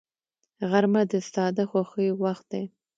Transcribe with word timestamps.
غرمه 0.69 1.01
د 1.11 1.13
ساده 1.31 1.63
خوښیو 1.69 2.19
وخت 2.23 2.45
دی 2.51 2.63